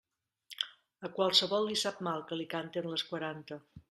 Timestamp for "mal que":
2.07-2.39